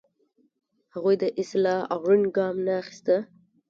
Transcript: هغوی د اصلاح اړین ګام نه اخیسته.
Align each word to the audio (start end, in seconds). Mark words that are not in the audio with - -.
هغوی 0.93 1.15
د 1.19 1.23
اصلاح 1.41 1.79
اړین 1.95 2.23
ګام 2.37 2.55
نه 2.65 2.73
اخیسته. 2.81 3.15